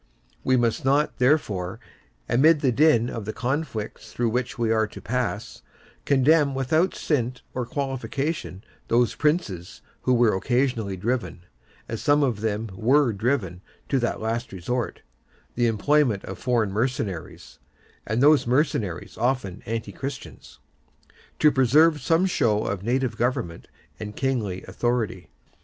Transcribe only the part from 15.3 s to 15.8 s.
the